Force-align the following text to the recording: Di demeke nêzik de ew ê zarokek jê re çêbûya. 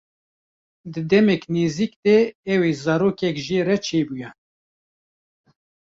Di 0.91 1.01
demeke 1.09 1.47
nêzik 1.53 1.93
de 2.03 2.17
ew 2.53 2.61
ê 2.69 2.73
zarokek 2.83 3.35
jê 3.45 3.59
re 3.67 3.77
çêbûya. 3.85 4.29